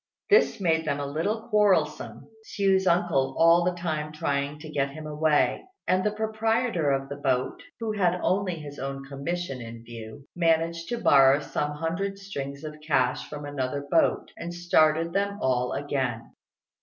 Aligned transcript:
This 0.31 0.59
made 0.59 0.85
them 0.85 0.99
a 0.99 1.05
little 1.05 1.47
quarrelsome, 1.49 2.27
Hsiu's 2.43 2.87
uncle 2.87 3.35
all 3.37 3.63
the 3.63 3.75
time 3.75 4.11
trying 4.11 4.57
to 4.57 4.67
get 4.71 4.89
him 4.89 5.05
away; 5.05 5.63
and 5.87 6.03
the 6.03 6.09
proprietor 6.09 6.89
of 6.89 7.07
the 7.07 7.17
boat, 7.17 7.61
who 7.79 7.91
had 7.91 8.19
only 8.23 8.55
his 8.55 8.79
own 8.79 9.05
commission 9.05 9.61
in 9.61 9.83
view, 9.83 10.25
managed 10.35 10.89
to 10.89 10.97
borrow 10.97 11.39
some 11.39 11.73
hundred 11.73 12.17
strings 12.17 12.63
of 12.63 12.77
cash 12.81 13.29
from 13.29 13.45
another 13.45 13.85
boat, 13.91 14.31
and 14.37 14.55
started 14.55 15.13
them 15.13 15.37
all 15.39 15.71
again. 15.73 16.31